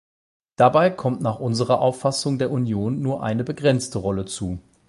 Dabei 0.55 0.89
kommt 0.89 1.21
nach 1.21 1.37
unserer 1.39 1.79
Auffassung 1.79 2.39
der 2.39 2.49
Union 2.49 3.03
nur 3.03 3.21
eine 3.21 3.43
begrenzte 3.43 3.99
Rolle 3.99 4.25
zu. 4.25 4.57